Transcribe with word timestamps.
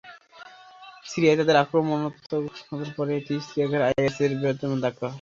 সিরিয়ায় 1.05 1.39
তাদের 1.39 1.61
আক্রমণাত্মকতার 1.63 2.43
পরে, 2.97 3.11
এটি 3.19 3.33
ইরাকের 3.51 3.81
আইএসসি-র 3.87 4.31
বৃহত্তম 4.39 4.71
ধাক্কা। 4.83 5.07